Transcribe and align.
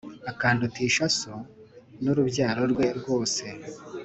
akandutisha 0.31 1.03
so 1.19 1.33
n’urubyaro 2.03 2.63
rwe 2.71 2.87
rwose 2.99 3.43